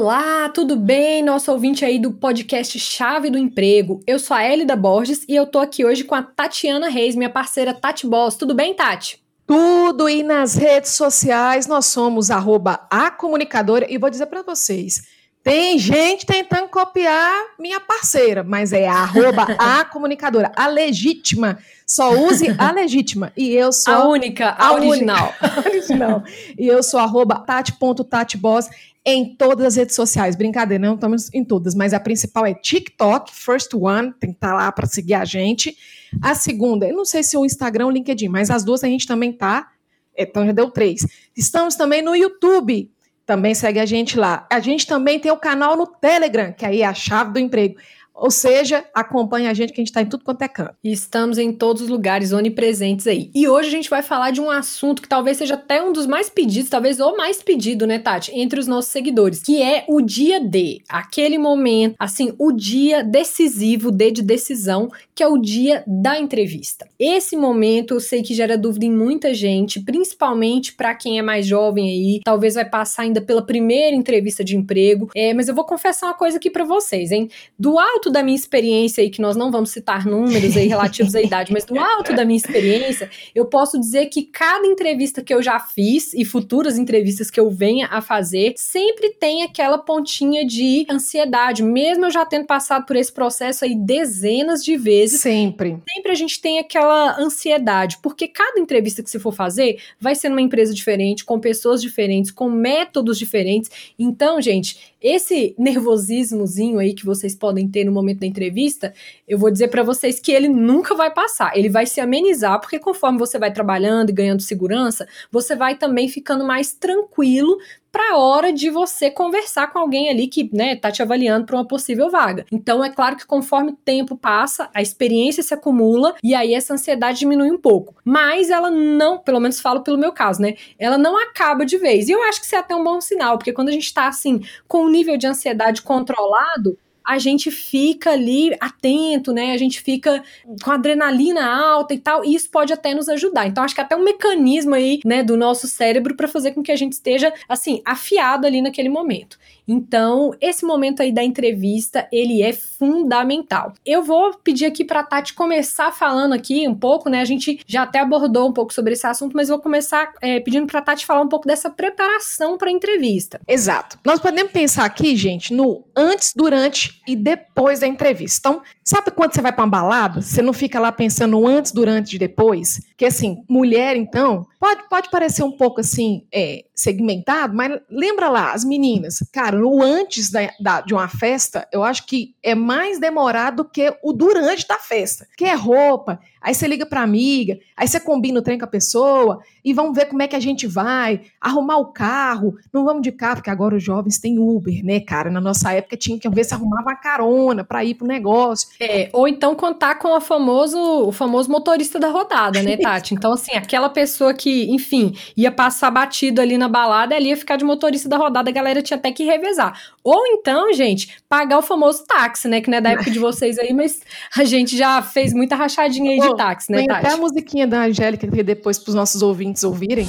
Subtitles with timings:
[0.00, 1.24] Olá, tudo bem?
[1.24, 4.00] Nosso ouvinte aí do podcast Chave do Emprego.
[4.06, 7.28] Eu sou a Elida Borges e eu tô aqui hoje com a Tatiana Reis, minha
[7.28, 8.36] parceira Tati Boss.
[8.36, 9.20] Tudo bem, Tati?
[9.44, 15.02] Tudo e nas redes sociais nós somos arroba a comunicadora e vou dizer para vocês,
[15.42, 21.58] tem gente tentando copiar minha parceira, mas é arroba a comunicadora, a legítima.
[21.86, 23.32] Só use a legítima.
[23.36, 23.94] E eu sou.
[23.94, 25.34] A única, a, a original.
[25.40, 26.24] Única, a original.
[26.58, 28.68] E eu sou arroba tati.tatiboss
[29.04, 30.36] em todas as redes sociais.
[30.36, 34.50] Brincadeira, não estamos em todas, mas a principal é TikTok, First One, tem que estar
[34.50, 35.74] tá lá para seguir a gente.
[36.20, 38.84] A segunda, eu não sei se é o Instagram ou o LinkedIn, mas as duas
[38.84, 39.70] a gente também tá.
[40.14, 41.06] Então já deu três.
[41.34, 42.90] Estamos também no YouTube.
[43.28, 44.46] Também segue a gente lá.
[44.50, 47.78] A gente também tem o canal no Telegram, que aí é a chave do emprego.
[48.18, 50.74] Ou seja, acompanhe a gente que a gente está em tudo quanto é canto.
[50.82, 53.30] Estamos em todos os lugares onipresentes aí.
[53.32, 56.06] E hoje a gente vai falar de um assunto que talvez seja até um dos
[56.06, 60.00] mais pedidos, talvez o mais pedido, né, Tati, entre os nossos seguidores, que é o
[60.00, 65.84] dia D, aquele momento, assim, o dia decisivo, D de decisão, que é o dia
[65.86, 66.88] da entrevista.
[66.98, 71.46] Esse momento eu sei que gera dúvida em muita gente, principalmente para quem é mais
[71.46, 75.10] jovem aí, talvez vai passar ainda pela primeira entrevista de emprego.
[75.14, 77.28] É, mas eu vou confessar uma coisa aqui para vocês, hein?
[77.58, 81.14] Do alto alto da minha experiência aí, que nós não vamos citar números aí relativos
[81.14, 85.32] à idade, mas do alto da minha experiência, eu posso dizer que cada entrevista que
[85.32, 90.44] eu já fiz e futuras entrevistas que eu venha a fazer, sempre tem aquela pontinha
[90.46, 95.20] de ansiedade, mesmo eu já tendo passado por esse processo aí dezenas de vezes.
[95.20, 95.78] Sempre.
[95.94, 100.28] Sempre a gente tem aquela ansiedade, porque cada entrevista que você for fazer vai ser
[100.28, 103.70] numa empresa diferente, com pessoas diferentes, com métodos diferentes.
[103.98, 108.92] Então, gente, esse nervosismozinho aí que vocês podem ter no momento da entrevista,
[109.26, 111.56] eu vou dizer para vocês que ele nunca vai passar.
[111.56, 116.08] Ele vai se amenizar, porque conforme você vai trabalhando e ganhando segurança, você vai também
[116.08, 117.58] ficando mais tranquilo
[117.90, 121.56] para a hora de você conversar com alguém ali que, né, tá te avaliando para
[121.56, 122.44] uma possível vaga.
[122.52, 126.74] Então é claro que conforme o tempo passa, a experiência se acumula e aí essa
[126.74, 127.94] ansiedade diminui um pouco.
[128.04, 130.54] Mas ela não, pelo menos falo pelo meu caso, né?
[130.78, 132.08] Ela não acaba de vez.
[132.08, 134.08] E eu acho que isso é até um bom sinal, porque quando a gente tá
[134.08, 139.52] assim com o nível de ansiedade controlado, a gente fica ali atento, né?
[139.52, 140.22] A gente fica
[140.62, 143.46] com adrenalina alta e tal, e isso pode até nos ajudar.
[143.46, 146.70] Então, acho que até um mecanismo aí, né, do nosso cérebro para fazer com que
[146.70, 149.38] a gente esteja, assim, afiado ali naquele momento.
[149.68, 153.74] Então, esse momento aí da entrevista, ele é fundamental.
[153.84, 157.20] Eu vou pedir aqui para Tati começar falando aqui um pouco, né?
[157.20, 160.66] A gente já até abordou um pouco sobre esse assunto, mas vou começar é, pedindo
[160.66, 163.40] para Tati falar um pouco dessa preparação para a entrevista.
[163.46, 163.98] Exato.
[164.04, 168.48] Nós podemos pensar aqui, gente, no antes, durante e depois da entrevista.
[168.48, 172.16] Então, sabe quando você vai para uma balada, você não fica lá pensando antes, durante
[172.16, 172.80] e depois?
[172.96, 178.52] Que assim, mulher, então, pode, pode parecer um pouco assim, é, segmentado, mas lembra lá,
[178.52, 182.98] as meninas, cara, no antes da, da, de uma festa, eu acho que é mais
[182.98, 185.26] demorado do que o durante da festa.
[185.36, 188.68] Que é roupa, aí você liga pra amiga, aí você combina o trem com a
[188.68, 193.02] pessoa, e vamos ver como é que a gente vai, arrumar o carro, não vamos
[193.02, 195.30] de carro, porque agora os jovens têm Uber, né, cara?
[195.30, 198.68] Na nossa época tinha que ver se arrumava uma carona para ir pro negócio.
[198.80, 203.14] É, ou então contar com a famoso, o famoso motorista da rodada, né, Tati?
[203.14, 207.56] Então, assim, aquela pessoa que, enfim, ia passar batido ali na balada, ela ia ficar
[207.56, 209.78] de motorista da rodada, a galera tinha até que revezar.
[210.02, 212.60] Ou então, gente, pagar o famoso táxi, né?
[212.60, 214.00] Que não é da época de vocês aí, mas
[214.36, 217.06] a gente já fez muita rachadinha aí de táxi, né, Tati?
[217.06, 220.06] Até a musiquinha da Angélica que depois pros nossos ouvintes ouvirem.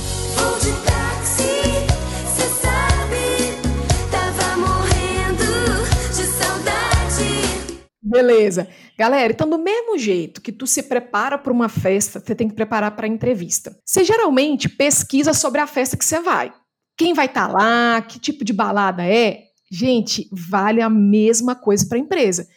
[8.02, 8.68] Beleza.
[8.98, 12.56] Galera, então do mesmo jeito que tu se prepara para uma festa, você tem que
[12.56, 13.78] preparar para a entrevista.
[13.86, 16.52] Você geralmente pesquisa sobre a festa que você vai.
[16.98, 19.44] Quem vai estar tá lá, que tipo de balada é?
[19.72, 22.48] Gente, vale a mesma coisa para a empresa.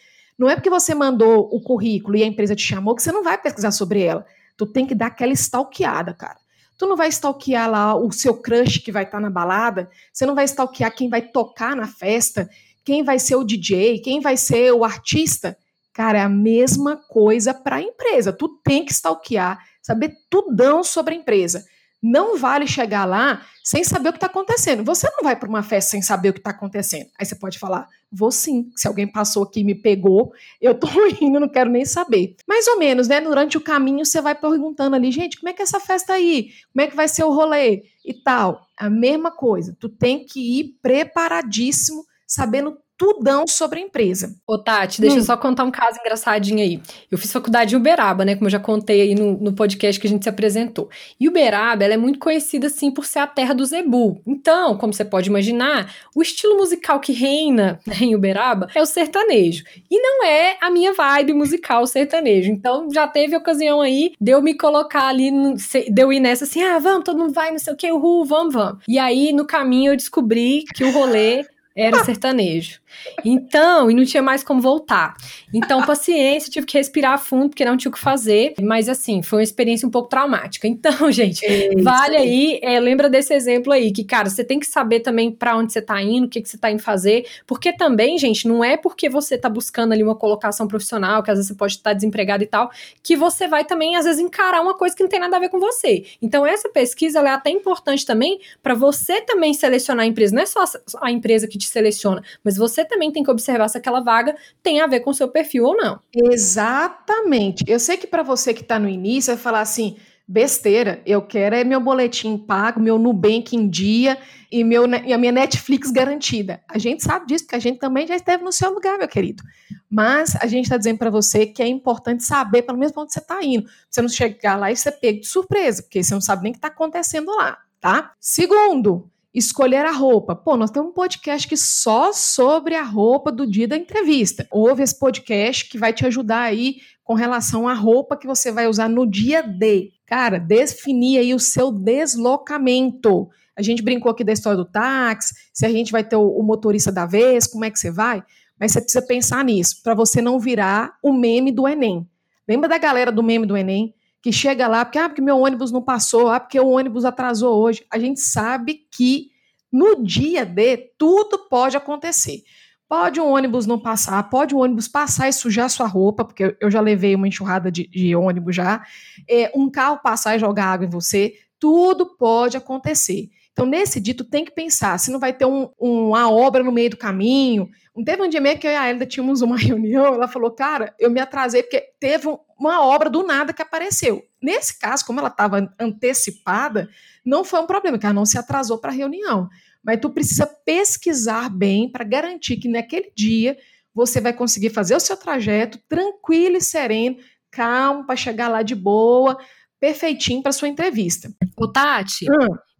[0.42, 3.22] Não é porque você mandou o currículo e a empresa te chamou que você não
[3.22, 4.26] vai pesquisar sobre ela.
[4.56, 6.36] Tu tem que dar aquela stalkeada, cara.
[6.76, 10.26] Tu não vai stalkear lá o seu crush que vai estar tá na balada, você
[10.26, 12.50] não vai stalkear quem vai tocar na festa,
[12.84, 15.56] quem vai ser o DJ, quem vai ser o artista.
[15.92, 18.32] Cara, é a mesma coisa para a empresa.
[18.32, 21.64] Tu tem que stalkear, saber tudão sobre a empresa.
[22.02, 24.82] Não vale chegar lá sem saber o que está acontecendo.
[24.84, 27.08] Você não vai para uma festa sem saber o que está acontecendo.
[27.16, 28.72] Aí você pode falar, vou sim.
[28.74, 30.88] Se alguém passou aqui e me pegou, eu tô
[31.20, 32.34] indo, não quero nem saber.
[32.46, 33.20] Mais ou menos, né?
[33.20, 36.50] Durante o caminho você vai perguntando ali, gente, como é que é essa festa aí?
[36.72, 37.84] Como é que vai ser o rolê?
[38.04, 38.66] E tal.
[38.76, 39.76] A mesma coisa.
[39.78, 44.34] Tu tem que ir preparadíssimo sabendo tudão sobre a empresa.
[44.46, 45.18] Ô, Tati, deixa hum.
[45.18, 46.80] eu só contar um caso engraçadinho aí.
[47.10, 48.34] Eu fiz faculdade em Uberaba, né?
[48.34, 50.88] Como eu já contei aí no, no podcast que a gente se apresentou.
[51.18, 54.20] E Uberaba, ela é muito conhecida, assim, por ser a terra do Zebu.
[54.26, 58.86] Então, como você pode imaginar, o estilo musical que reina né, em Uberaba é o
[58.86, 59.64] sertanejo.
[59.90, 62.50] E não é a minha vibe musical sertanejo.
[62.50, 66.44] Então, já teve ocasião aí de eu me colocar ali, no, de eu ir nessa
[66.44, 68.82] assim, ah, vamos, todo mundo vai, não sei o que, uhul, vamos, vamos.
[68.86, 71.44] E aí, no caminho, eu descobri que o rolê
[71.74, 72.81] era sertanejo.
[73.24, 75.14] Então, e não tinha mais como voltar.
[75.52, 78.54] Então, paciência, tive que respirar fundo, porque não tinha o que fazer.
[78.60, 80.66] Mas, assim, foi uma experiência um pouco traumática.
[80.66, 84.66] Então, gente, é vale aí, é, lembra desse exemplo aí, que, cara, você tem que
[84.66, 87.26] saber também para onde você tá indo, o que, que você tá indo fazer.
[87.46, 91.38] Porque também, gente, não é porque você tá buscando ali uma colocação profissional, que às
[91.38, 92.70] vezes você pode estar desempregado e tal,
[93.02, 95.48] que você vai também, às vezes, encarar uma coisa que não tem nada a ver
[95.48, 96.04] com você.
[96.20, 100.34] Então, essa pesquisa, é até importante também para você também selecionar a empresa.
[100.34, 100.64] Não é só
[101.00, 104.80] a empresa que te seleciona, mas você também tem que observar se aquela vaga tem
[104.80, 106.00] a ver com o seu perfil ou não.
[106.14, 107.64] Exatamente.
[107.66, 109.96] Eu sei que para você que está no início, vai falar assim,
[110.26, 114.16] besteira, eu quero é meu boletim pago, meu Nubank em dia
[114.50, 116.62] e, meu, e a minha Netflix garantida.
[116.68, 119.42] A gente sabe disso, porque a gente também já esteve no seu lugar, meu querido.
[119.90, 123.18] Mas a gente está dizendo para você que é importante saber, pelo menos, onde você
[123.18, 123.68] está indo.
[123.90, 126.54] Você não chegar lá e ser pego de surpresa, porque você não sabe nem o
[126.54, 128.12] que está acontecendo lá, tá?
[128.18, 130.36] Segundo, Escolher a roupa.
[130.36, 134.46] Pô, nós temos um podcast que só sobre a roupa do dia da entrevista.
[134.50, 138.66] Ouve esse podcast que vai te ajudar aí com relação à roupa que você vai
[138.66, 139.90] usar no dia D.
[140.06, 143.30] Cara, definir aí o seu deslocamento.
[143.56, 146.42] A gente brincou aqui da história do táxi, se a gente vai ter o, o
[146.42, 148.22] motorista da vez, como é que você vai?
[148.60, 152.06] Mas você precisa pensar nisso, para você não virar o meme do Enem.
[152.46, 153.94] Lembra da galera do meme do Enem?
[154.22, 157.60] Que chega lá, porque, ah, porque meu ônibus não passou, ah, porque o ônibus atrasou
[157.60, 157.84] hoje.
[157.90, 159.30] A gente sabe que
[159.70, 162.42] no dia D tudo pode acontecer.
[162.88, 166.70] Pode um ônibus não passar, pode um ônibus passar e sujar sua roupa, porque eu
[166.70, 168.86] já levei uma enxurrada de, de ônibus já.
[169.28, 173.30] É, um carro passar e jogar água em você, tudo pode acontecer.
[173.52, 176.72] Então, nesse dia, tu tem que pensar se não vai ter um, uma obra no
[176.72, 177.68] meio do caminho.
[178.04, 180.94] Teve um dia mesmo que eu e a Elida tínhamos uma reunião, ela falou, cara,
[180.98, 184.24] eu me atrasei porque teve um, uma obra do nada que apareceu.
[184.40, 186.88] Nesse caso, como ela estava antecipada,
[187.24, 189.48] não foi um problema, que ela não se atrasou para a reunião.
[189.84, 193.56] Mas tu precisa pesquisar bem para garantir que naquele dia
[193.92, 197.16] você vai conseguir fazer o seu trajeto tranquilo e sereno,
[197.50, 199.36] calmo, para chegar lá de boa,
[199.80, 201.30] perfeitinho para sua entrevista.
[201.56, 202.26] Ô, Tati.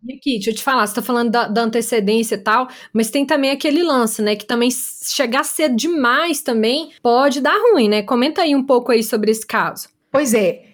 [0.05, 3.11] E aqui, deixa eu te falar, você tá falando da, da, antecedência e tal, mas
[3.11, 4.35] tem também aquele lance, né?
[4.35, 8.03] Que também chegar cedo demais também pode dar ruim, né?
[8.03, 9.89] Comenta aí um pouco aí sobre esse caso.
[10.11, 10.65] Pois é.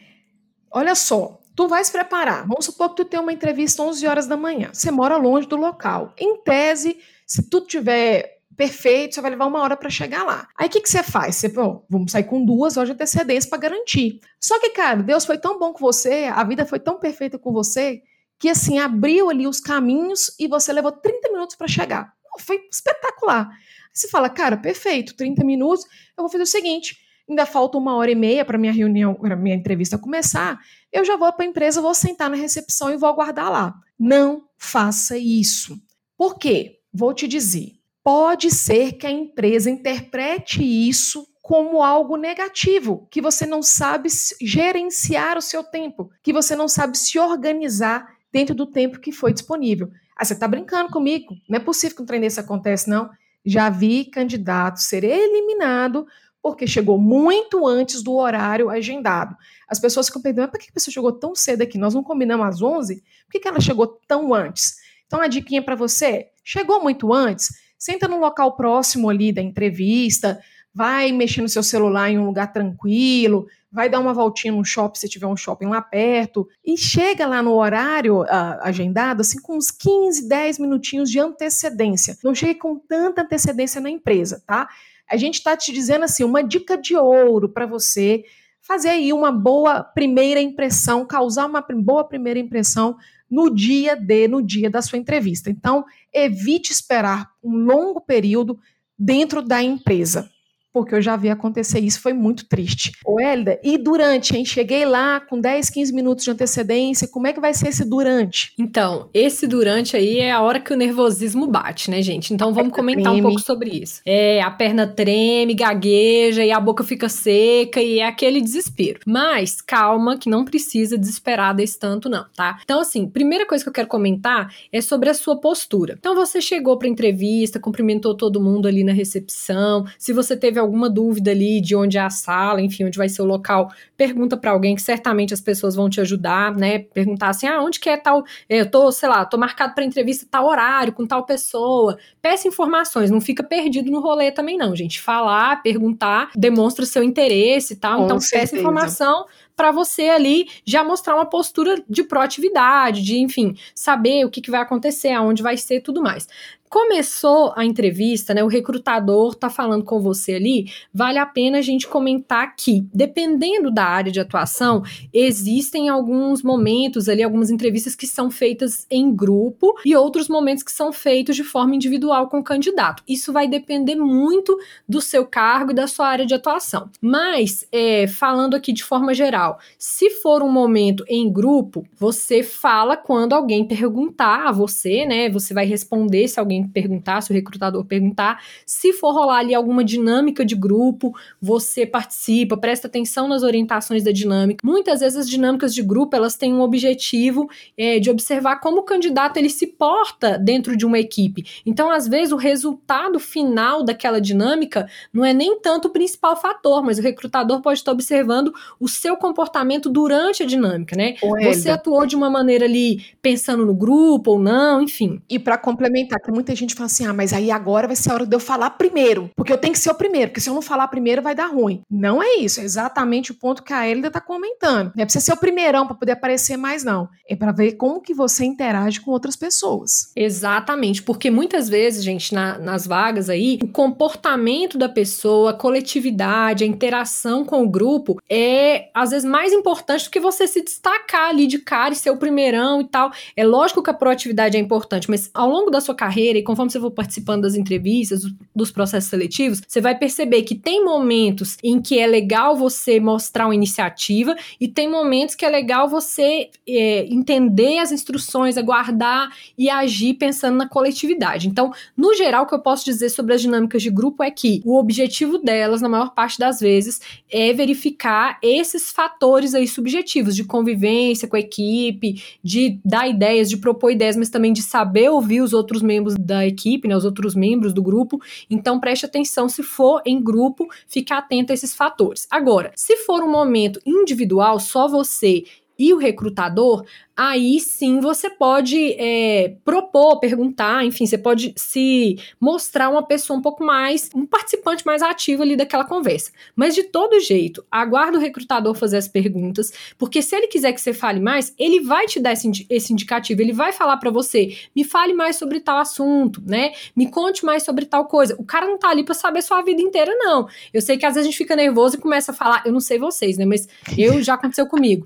[0.70, 2.46] Olha só, tu vai se preparar.
[2.46, 4.70] Vamos supor que tu tem uma entrevista às 11 horas da manhã.
[4.72, 6.14] Você mora longe do local.
[6.18, 6.96] Em tese,
[7.26, 10.48] se tudo tiver perfeito, você vai levar uma hora para chegar lá.
[10.56, 11.36] Aí o que, que você faz?
[11.36, 14.20] Você, pô, vamos sair com duas horas de antecedência para garantir.
[14.40, 17.52] Só que, cara, Deus foi tão bom com você, a vida foi tão perfeita com
[17.52, 18.02] você,
[18.38, 22.12] que assim abriu ali os caminhos e você levou 30 minutos para chegar.
[22.40, 23.48] Foi espetacular.
[23.92, 25.84] Você fala, cara, perfeito, 30 minutos,
[26.16, 26.96] eu vou fazer o seguinte,
[27.28, 30.58] ainda falta uma hora e meia para minha reunião, para minha entrevista começar,
[30.92, 33.74] eu já vou para a empresa, vou sentar na recepção e vou aguardar lá.
[33.98, 35.78] Não faça isso.
[36.16, 36.78] Por quê?
[36.92, 37.72] Vou te dizer.
[38.02, 44.08] Pode ser que a empresa interprete isso como algo negativo, que você não sabe
[44.40, 49.32] gerenciar o seu tempo, que você não sabe se organizar dentro do tempo que foi
[49.32, 49.90] disponível.
[50.16, 51.34] Ah, você está brincando comigo?
[51.48, 53.10] Não é possível que um trem desse aconteça, não.
[53.44, 56.06] Já vi candidato ser eliminado
[56.42, 59.36] porque chegou muito antes do horário agendado.
[59.68, 61.78] As pessoas ficam perguntando, por que a pessoa chegou tão cedo aqui?
[61.78, 63.02] Nós não combinamos às 11?
[63.30, 64.76] Por que ela chegou tão antes?
[65.06, 67.48] Então, a diquinha para você, chegou muito antes?
[67.78, 70.40] Senta no local próximo ali da entrevista,
[70.78, 75.00] vai mexer no seu celular em um lugar tranquilo, vai dar uma voltinha no shopping
[75.00, 78.26] se tiver um shopping lá perto, e chega lá no horário uh,
[78.60, 82.16] agendado, assim, com uns 15, 10 minutinhos de antecedência.
[82.22, 84.68] Não chegue com tanta antecedência na empresa, tá?
[85.10, 88.22] A gente está te dizendo assim, uma dica de ouro para você
[88.60, 92.96] fazer aí uma boa primeira impressão, causar uma boa primeira impressão
[93.28, 95.50] no dia D, no dia da sua entrevista.
[95.50, 98.60] Então, evite esperar um longo período
[98.96, 100.30] dentro da empresa.
[100.72, 102.92] Porque eu já vi acontecer isso, foi muito triste.
[103.04, 104.44] Ô, Hélida, e durante, hein?
[104.44, 108.52] Cheguei lá com 10, 15 minutos de antecedência, como é que vai ser esse durante?
[108.58, 112.32] Então, esse durante aí é a hora que o nervosismo bate, né, gente?
[112.32, 113.20] Então vamos comentar treme.
[113.20, 114.00] um pouco sobre isso.
[114.04, 119.00] É, a perna treme, gagueja e a boca fica seca e é aquele desespero.
[119.06, 122.58] Mas calma, que não precisa desesperar desse tanto não, tá?
[122.62, 125.96] Então assim, primeira coisa que eu quero comentar é sobre a sua postura.
[125.98, 129.86] Então você chegou para entrevista, cumprimentou todo mundo ali na recepção.
[129.98, 133.22] Se você teve alguma dúvida ali de onde é a sala, enfim, onde vai ser
[133.22, 136.80] o local, pergunta para alguém que certamente as pessoas vão te ajudar, né?
[136.80, 138.24] Perguntar assim: "Ah, onde que é tal?
[138.48, 141.98] Eu tô, sei lá, tô marcado para entrevista tal horário com tal pessoa".
[142.20, 145.00] Peça informações, não fica perdido no rolê também não, gente.
[145.00, 147.98] Falar, perguntar, demonstra seu interesse e tal.
[147.98, 148.52] Com então certeza.
[148.52, 149.26] peça informação
[149.58, 154.52] para você ali já mostrar uma postura de proatividade, de, enfim, saber o que, que
[154.52, 156.28] vai acontecer, aonde vai ser tudo mais
[156.68, 161.62] começou a entrevista, né, o recrutador tá falando com você ali, vale a pena a
[161.62, 164.82] gente comentar que, dependendo da área de atuação,
[165.12, 170.72] existem alguns momentos ali, algumas entrevistas que são feitas em grupo e outros momentos que
[170.72, 173.02] são feitos de forma individual com o candidato.
[173.08, 174.58] Isso vai depender muito
[174.88, 176.90] do seu cargo e da sua área de atuação.
[177.00, 182.96] Mas, é, falando aqui de forma geral, se for um momento em grupo, você fala
[182.96, 187.34] quando alguém perguntar a você, né, você vai responder se alguém alguém perguntar, se o
[187.34, 193.42] recrutador perguntar, se for rolar ali alguma dinâmica de grupo, você participa, presta atenção nas
[193.42, 194.66] orientações da dinâmica.
[194.66, 198.82] Muitas vezes as dinâmicas de grupo elas têm um objetivo é, de observar como o
[198.82, 201.44] candidato ele se porta dentro de uma equipe.
[201.64, 206.82] Então, às vezes, o resultado final daquela dinâmica não é nem tanto o principal fator,
[206.82, 211.14] mas o recrutador pode estar observando o seu comportamento durante a dinâmica, né?
[211.44, 215.20] Você atuou de uma maneira ali pensando no grupo ou não, enfim.
[215.28, 218.14] E para complementar, tem muita gente fala assim: ah, mas aí agora vai ser a
[218.14, 220.54] hora de eu falar primeiro, porque eu tenho que ser o primeiro, porque se eu
[220.54, 221.82] não falar primeiro vai dar ruim.
[221.90, 224.92] Não é isso, é exatamente o ponto que a Elida tá comentando.
[224.94, 227.08] Não é você ser o primeirão para poder aparecer mais, não.
[227.28, 230.12] É para ver como que você interage com outras pessoas.
[230.16, 236.64] Exatamente, porque muitas vezes, gente, na, nas vagas aí, o comportamento da pessoa, a coletividade,
[236.64, 241.28] a interação com o grupo é às vezes mais importante do que você se destacar
[241.28, 243.10] ali de cara e ser o primeirão e tal.
[243.36, 246.70] É lógico que a proatividade é importante, mas ao longo da sua carreira, e conforme
[246.70, 248.22] você for participando das entrevistas,
[248.54, 253.46] dos processos seletivos, você vai perceber que tem momentos em que é legal você mostrar
[253.46, 259.68] uma iniciativa e tem momentos que é legal você é, entender as instruções, aguardar e
[259.68, 261.48] agir pensando na coletividade.
[261.48, 264.62] Então, no geral, o que eu posso dizer sobre as dinâmicas de grupo é que
[264.64, 270.44] o objetivo delas, na maior parte das vezes, é verificar esses fatores aí subjetivos de
[270.44, 275.40] convivência com a equipe, de dar ideias, de propor ideias, mas também de saber ouvir
[275.40, 278.20] os outros membros da equipe, né, os outros membros do grupo.
[278.50, 282.26] Então preste atenção se for em grupo, fique atento a esses fatores.
[282.30, 285.44] Agora, se for um momento individual, só você
[285.78, 286.84] e o recrutador,
[287.18, 293.42] aí sim você pode é, propor, perguntar, enfim, você pode se mostrar uma pessoa um
[293.42, 296.30] pouco mais, um participante mais ativo ali daquela conversa.
[296.54, 300.80] Mas de todo jeito, aguarda o recrutador fazer as perguntas, porque se ele quiser que
[300.80, 304.56] você fale mais, ele vai te dar esse, esse indicativo, ele vai falar para você,
[304.76, 306.70] me fale mais sobre tal assunto, né?
[306.94, 308.36] Me conte mais sobre tal coisa.
[308.38, 310.46] O cara não tá ali para saber sua vida inteira, não.
[310.72, 312.80] Eu sei que às vezes a gente fica nervoso e começa a falar, eu não
[312.80, 313.44] sei vocês, né?
[313.44, 315.04] Mas eu já aconteceu comigo.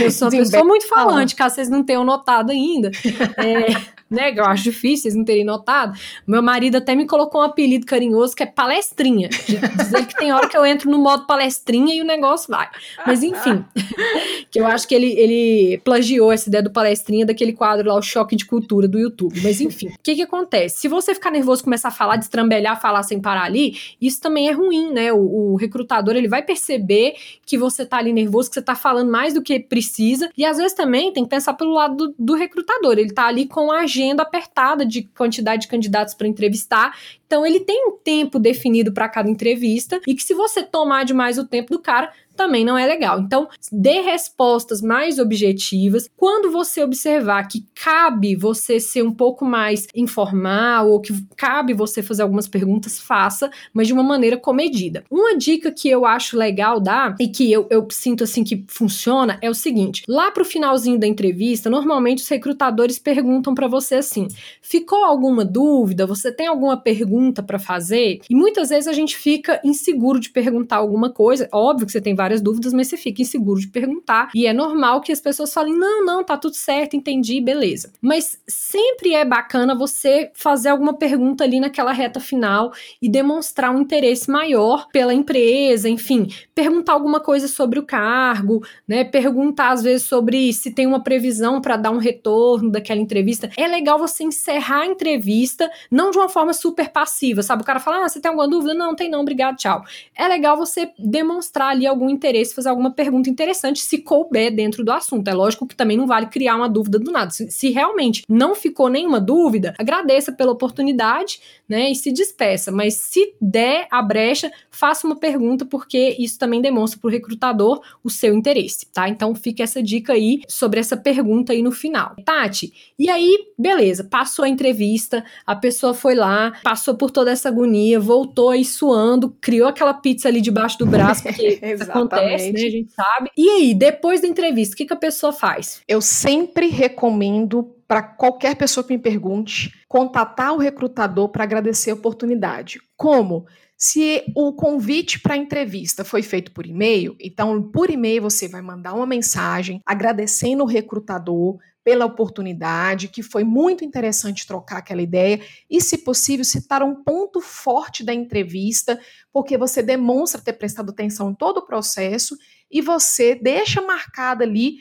[0.00, 2.90] Eu sou uma pessoa muito falante, caso vocês não tenham notado ainda.
[3.36, 3.74] É,
[4.10, 4.32] né?
[4.34, 5.98] Eu acho difícil vocês não terem notado.
[6.26, 9.28] Meu marido até me colocou um apelido carinhoso que é palestrinha.
[9.28, 12.68] Dizer que tem hora que eu entro no modo palestrinha e o negócio vai.
[13.06, 13.64] Mas enfim,
[14.50, 18.02] que eu acho que ele, ele plagiou essa ideia do palestrinha daquele quadro lá, o
[18.02, 19.40] choque de cultura do YouTube.
[19.42, 20.80] Mas enfim, o que que acontece?
[20.80, 24.52] Se você ficar nervoso, começar a falar, destrambelhar, falar sem parar ali, isso também é
[24.52, 25.12] ruim, né?
[25.12, 27.14] O, o recrutador, ele vai perceber
[27.46, 30.30] que você tá ali nervoso, que você tá falando mais do que precisa.
[30.36, 32.98] E às vezes também tem que pensar pelo lado do, do recrutador.
[32.98, 36.96] Ele tá ali com a agenda apertada de quantidade de candidatos para entrevistar.
[37.26, 41.38] Então ele tem um tempo definido para cada entrevista e que se você tomar demais
[41.38, 43.20] o tempo do cara, também não é legal.
[43.20, 46.08] Então, dê respostas mais objetivas.
[46.16, 52.02] Quando você observar que cabe você ser um pouco mais informal ou que cabe você
[52.02, 55.04] fazer algumas perguntas, faça, mas de uma maneira comedida.
[55.10, 59.38] Uma dica que eu acho legal dar e que eu, eu sinto assim que funciona
[59.42, 64.28] é o seguinte: lá pro finalzinho da entrevista, normalmente os recrutadores perguntam para você assim:
[64.62, 66.06] ficou alguma dúvida?
[66.06, 68.20] Você tem alguma pergunta para fazer?
[68.30, 71.46] E muitas vezes a gente fica inseguro de perguntar alguma coisa.
[71.52, 74.30] Óbvio que você tem várias várias dúvidas, mas você fica inseguro de perguntar.
[74.34, 77.92] E é normal que as pessoas falem: não, não, tá tudo certo, entendi, beleza.
[78.00, 82.72] Mas sempre é bacana você fazer alguma pergunta ali naquela reta final
[83.02, 89.04] e demonstrar um interesse maior pela empresa, enfim, perguntar alguma coisa sobre o cargo, né?
[89.04, 93.50] Perguntar às vezes sobre se tem uma previsão para dar um retorno daquela entrevista.
[93.56, 97.62] É legal você encerrar a entrevista, não de uma forma super passiva, sabe?
[97.62, 98.74] O cara fala: ah, você tem alguma dúvida?
[98.74, 99.82] Não, tem não, obrigado, tchau.
[100.14, 104.92] É legal você demonstrar ali algum interesse, fazer alguma pergunta interessante, se couber dentro do
[104.92, 105.26] assunto.
[105.28, 107.30] É lógico que também não vale criar uma dúvida do nada.
[107.30, 111.90] Se, se realmente não ficou nenhuma dúvida, agradeça pela oportunidade, né?
[111.90, 112.70] E se despeça.
[112.70, 117.80] Mas se der a brecha, faça uma pergunta, porque isso também demonstra para o recrutador
[118.04, 119.08] o seu interesse, tá?
[119.08, 122.14] Então fica essa dica aí sobre essa pergunta aí no final.
[122.24, 127.48] Tati, e aí, beleza, passou a entrevista, a pessoa foi lá, passou por toda essa
[127.48, 131.60] agonia, voltou aí suando, criou aquela pizza ali debaixo do braço, porque
[132.02, 132.60] acontece, né?
[132.60, 133.30] A gente sabe.
[133.36, 135.82] E aí, depois da entrevista, o que, que a pessoa faz?
[135.86, 141.94] Eu sempre recomendo para qualquer pessoa que me pergunte, contatar o recrutador para agradecer a
[141.94, 142.80] oportunidade.
[142.96, 143.46] Como?
[143.76, 148.60] Se o convite para a entrevista foi feito por e-mail, então por e-mail você vai
[148.60, 155.40] mandar uma mensagem agradecendo o recrutador pela oportunidade, que foi muito interessante trocar aquela ideia
[155.68, 159.00] e, se possível, citar um ponto forte da entrevista,
[159.32, 162.36] porque você demonstra ter prestado atenção em todo o processo
[162.70, 164.78] e você deixa marcada ali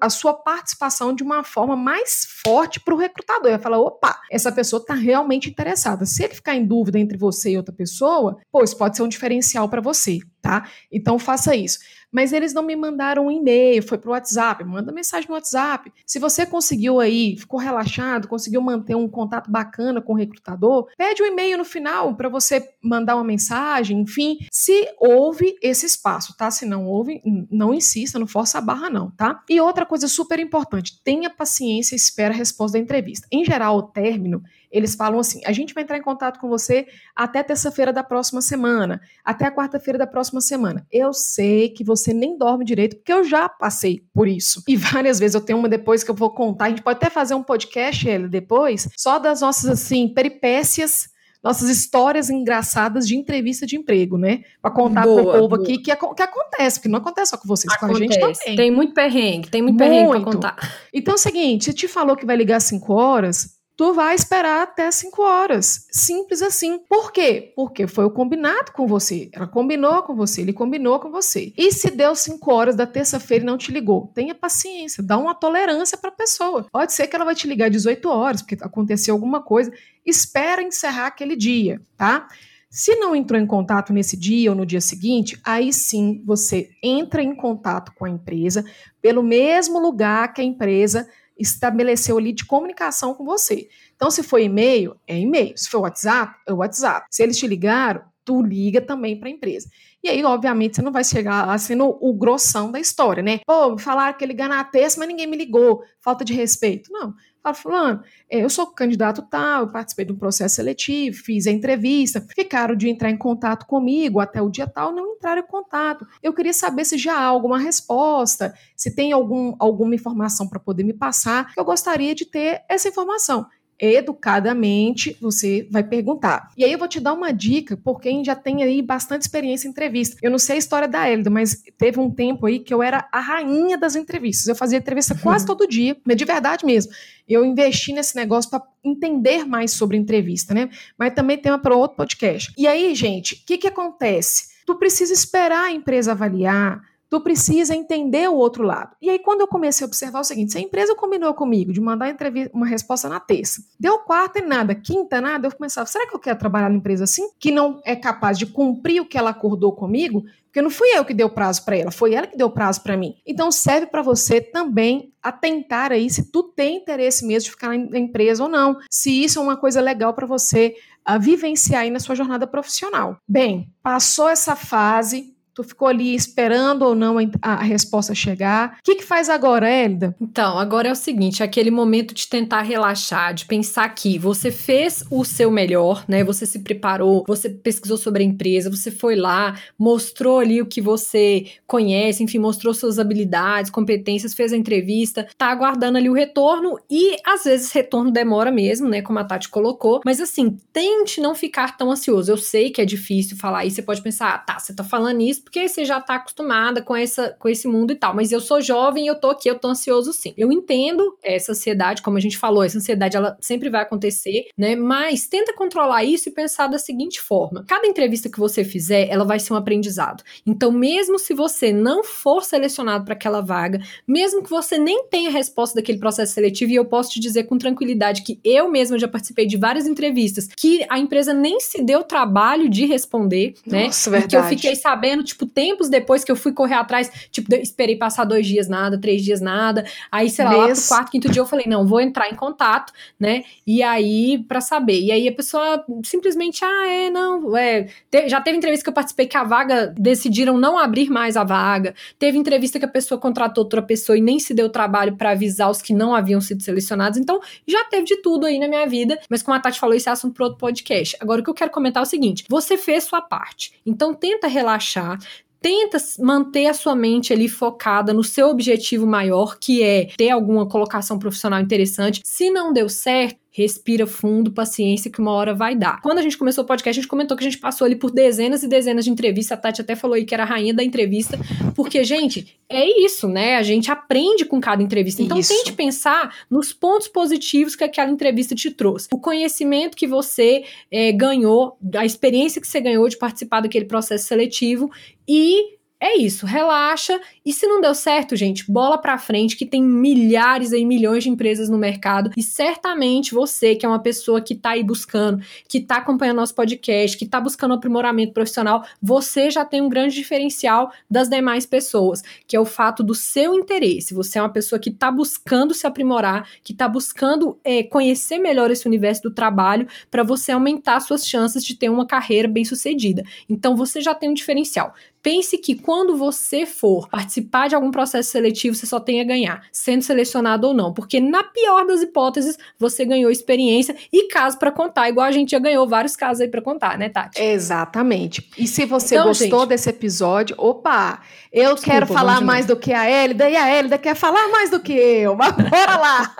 [0.00, 3.46] a sua participação de uma forma mais forte para o recrutador.
[3.46, 6.04] Ele vai falar: opa, essa pessoa está realmente interessada.
[6.06, 9.68] Se ele ficar em dúvida entre você e outra pessoa, pois pode ser um diferencial
[9.68, 10.68] para você, tá?
[10.90, 11.78] Então faça isso
[12.12, 15.90] mas eles não me mandaram um e-mail, foi para o WhatsApp, manda mensagem no WhatsApp.
[16.06, 21.22] Se você conseguiu aí, ficou relaxado, conseguiu manter um contato bacana com o recrutador, pede
[21.22, 26.50] um e-mail no final para você mandar uma mensagem, enfim, se houve esse espaço, tá?
[26.50, 29.42] Se não houve, não insista, não força a barra não, tá?
[29.48, 33.26] E outra coisa super importante, tenha paciência e espera a resposta da entrevista.
[33.32, 36.86] Em geral, o término eles falam assim: a gente vai entrar em contato com você
[37.14, 40.86] até terça-feira da próxima semana, até a quarta-feira da próxima semana.
[40.90, 44.62] Eu sei que você nem dorme direito, porque eu já passei por isso.
[44.66, 46.64] E várias vezes eu tenho uma depois que eu vou contar.
[46.64, 51.12] A gente pode até fazer um podcast, ele, depois, só das nossas, assim, peripécias
[51.42, 54.44] nossas histórias engraçadas de entrevista de emprego, né?
[54.60, 55.60] Para contar para o povo boa.
[55.60, 57.98] aqui que, que, acontece, porque não acontece só com vocês, acontece.
[57.98, 58.56] com a gente também.
[58.56, 59.90] Tem muito perrengue, tem muito, muito.
[59.90, 60.74] perrengue para contar.
[60.94, 64.14] Então é o seguinte, se te falou que vai ligar às 5 horas, tu vai
[64.14, 65.88] esperar até 5 horas.
[65.90, 66.78] Simples assim.
[66.88, 67.52] Por quê?
[67.56, 69.28] Porque foi o combinado com você.
[69.32, 71.52] Ela combinou com você, ele combinou com você.
[71.58, 74.12] E se deu 5 horas da terça-feira e não te ligou?
[74.14, 76.64] Tenha paciência, dá uma tolerância para a pessoa.
[76.70, 79.72] Pode ser que ela vai te ligar 18 horas, porque aconteceu alguma coisa.
[80.06, 82.28] Espera encerrar aquele dia, tá?
[82.70, 87.20] Se não entrou em contato nesse dia ou no dia seguinte, aí sim você entra
[87.20, 88.64] em contato com a empresa
[89.02, 93.68] pelo mesmo lugar que a empresa estabeleceu ali de comunicação com você.
[93.94, 95.56] Então, se foi e-mail, é e-mail.
[95.56, 97.06] Se foi WhatsApp, é WhatsApp.
[97.10, 99.68] Se eles te ligaram, tu liga também para a empresa.
[100.02, 103.38] E aí, obviamente, você não vai chegar sendo o grossão da história, né?
[103.46, 105.84] Pô, falaram que ligar na terça, mas ninguém me ligou.
[106.00, 106.90] Falta de respeito.
[106.90, 107.14] Não.
[107.42, 111.50] Fala, fulano, é, eu sou candidato tal, eu participei de um processo seletivo, fiz a
[111.50, 116.06] entrevista, ficaram de entrar em contato comigo até o dia tal, não entraram em contato.
[116.22, 120.84] Eu queria saber se já há alguma resposta, se tem algum, alguma informação para poder
[120.84, 123.46] me passar, eu gostaria de ter essa informação
[123.78, 126.50] educadamente você vai perguntar.
[126.56, 129.66] E aí eu vou te dar uma dica, por quem já tem aí bastante experiência
[129.66, 130.16] em entrevista.
[130.22, 133.08] Eu não sei a história da Elida, mas teve um tempo aí que eu era
[133.10, 134.46] a rainha das entrevistas.
[134.46, 136.92] Eu fazia entrevista quase todo dia, mas de verdade mesmo.
[137.28, 140.68] Eu investi nesse negócio para entender mais sobre entrevista, né?
[140.98, 142.52] Mas também tem uma para outro podcast.
[142.56, 144.52] E aí, gente, o que, que acontece?
[144.66, 146.80] Tu precisa esperar a empresa avaliar,
[147.12, 148.96] tu precisa entender o outro lado.
[148.98, 151.78] E aí, quando eu comecei a observar o seguinte, se a empresa combinou comigo de
[151.78, 152.16] mandar
[152.54, 156.18] uma resposta na terça, deu quarta e nada, quinta nada, eu começava, será que eu
[156.18, 157.28] quero trabalhar numa empresa assim?
[157.38, 160.24] Que não é capaz de cumprir o que ela acordou comigo?
[160.46, 162.82] Porque não fui eu que dei o prazo para ela, foi ela que deu prazo
[162.82, 163.14] para mim.
[163.26, 167.98] Então serve para você também atentar aí se tu tem interesse mesmo de ficar na
[167.98, 172.00] empresa ou não, se isso é uma coisa legal para você a vivenciar aí na
[172.00, 173.18] sua jornada profissional.
[173.28, 178.78] Bem, passou essa fase, Tu ficou ali esperando ou não a, resposta chegar.
[178.78, 180.16] O que, que faz agora, Hélida?
[180.18, 184.50] Então, agora é o seguinte: é aquele momento de tentar relaxar, de pensar que você
[184.50, 186.24] fez o seu melhor, né?
[186.24, 190.80] Você se preparou, você pesquisou sobre a empresa, você foi lá, mostrou ali o que
[190.80, 196.78] você conhece, enfim, mostrou suas habilidades, competências, fez a entrevista, tá aguardando ali o retorno
[196.90, 199.02] e às vezes retorno demora mesmo, né?
[199.02, 200.00] Como a Tati colocou.
[200.02, 202.32] Mas assim, tente não ficar tão ansioso.
[202.32, 205.20] Eu sei que é difícil falar isso, você pode pensar, ah, tá, você tá falando
[205.20, 208.14] isso porque você já tá acostumada com, essa, com esse mundo e tal.
[208.14, 210.32] Mas eu sou jovem, eu tô aqui, eu tô ansioso sim.
[210.36, 214.76] Eu entendo essa ansiedade, como a gente falou, essa ansiedade ela sempre vai acontecer, né?
[214.76, 219.24] Mas tenta controlar isso e pensar da seguinte forma: cada entrevista que você fizer, ela
[219.24, 220.22] vai ser um aprendizado.
[220.46, 225.30] Então, mesmo se você não for selecionado para aquela vaga, mesmo que você nem tenha
[225.30, 229.08] resposta daquele processo seletivo, e eu posso te dizer com tranquilidade que eu mesma já
[229.08, 233.86] participei de várias entrevistas que a empresa nem se deu trabalho de responder, né?
[233.86, 234.30] Nossa, verdade.
[234.30, 238.24] Que eu fiquei sabendo, tipo, tempos depois que eu fui correr atrás, tipo, esperei passar
[238.24, 239.84] dois dias nada, três dias nada.
[240.10, 240.60] Aí, sei lá, Mês.
[240.60, 243.44] lá pro quarto, quinto dia eu falei, não, vou entrar em contato, né?
[243.66, 245.00] E aí, para saber.
[245.00, 247.88] E aí a pessoa simplesmente, ah, é, não, é.
[248.10, 251.44] Te, já teve entrevista que eu participei que a vaga decidiram não abrir mais a
[251.44, 251.94] vaga.
[252.18, 255.70] Teve entrevista que a pessoa contratou outra pessoa e nem se deu trabalho para avisar
[255.70, 257.18] os que não haviam sido selecionados.
[257.18, 259.18] Então, já teve de tudo aí na minha vida.
[259.28, 261.16] Mas como a Tati falou, esse é assunto para outro podcast.
[261.20, 263.72] Agora, o que eu quero comentar é o seguinte: você fez sua parte.
[263.84, 265.18] Então, tenta relaxar,
[265.62, 270.68] tenta manter a sua mente ali focada no seu objetivo maior, que é ter alguma
[270.68, 272.20] colocação profissional interessante.
[272.24, 276.00] Se não deu certo, respira fundo, paciência, que uma hora vai dar.
[276.00, 278.10] Quando a gente começou o podcast, a gente comentou que a gente passou ali por
[278.10, 279.58] dezenas e dezenas de entrevistas.
[279.58, 281.38] A Tati até falou aí que era a rainha da entrevista,
[281.76, 283.56] porque, gente, é isso, né?
[283.56, 285.22] A gente aprende com cada entrevista.
[285.22, 285.54] Então, isso.
[285.54, 289.08] tente pensar nos pontos positivos que aquela entrevista te trouxe.
[289.12, 294.24] O conhecimento que você é, ganhou, a experiência que você ganhou de participar daquele processo
[294.24, 294.90] seletivo
[295.28, 297.20] e é isso, relaxa.
[297.46, 301.30] E se não deu certo, gente, bola pra frente, que tem milhares e milhões de
[301.30, 302.32] empresas no mercado.
[302.36, 306.56] E certamente você, que é uma pessoa que tá aí buscando, que tá acompanhando nosso
[306.56, 312.20] podcast, que tá buscando aprimoramento profissional, você já tem um grande diferencial das demais pessoas,
[312.48, 314.12] que é o fato do seu interesse.
[314.12, 318.72] Você é uma pessoa que tá buscando se aprimorar, que tá buscando é, conhecer melhor
[318.72, 323.22] esse universo do trabalho para você aumentar suas chances de ter uma carreira bem sucedida.
[323.48, 324.92] Então você já tem um diferencial.
[325.22, 329.62] Pense que quando você for participar de algum processo seletivo, você só tem a ganhar,
[329.70, 334.72] sendo selecionado ou não, porque na pior das hipóteses, você ganhou experiência e caso para
[334.72, 337.40] contar, igual a gente já ganhou vários casos aí para contar, né, Tati?
[337.40, 338.50] Exatamente.
[338.58, 341.20] E se você então, gostou gente, desse episódio, opa,
[341.52, 344.70] eu desculpa, quero falar mais do que a Elida e a Elida quer falar mais
[344.70, 345.36] do que eu.
[345.36, 346.34] Mas bora lá.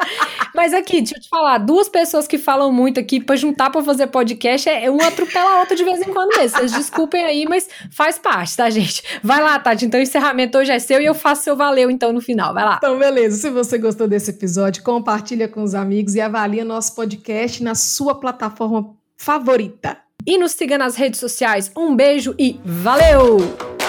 [0.55, 3.83] Mas aqui, deixa eu te falar, duas pessoas que falam muito aqui para juntar para
[3.83, 6.59] fazer podcast é uma atropela a outra de vez em quando mesmo.
[6.59, 9.03] Vocês desculpem aí, mas faz parte, tá, gente?
[9.23, 9.85] Vai lá, Tati.
[9.85, 12.53] Então o encerramento hoje é seu e eu faço seu valeu então no final.
[12.53, 12.77] Vai lá.
[12.79, 13.37] Então, beleza.
[13.37, 18.15] Se você gostou desse episódio, compartilha com os amigos e avalia nosso podcast na sua
[18.15, 19.99] plataforma favorita.
[20.27, 21.71] E nos siga nas redes sociais.
[21.77, 23.82] Um beijo e valeu!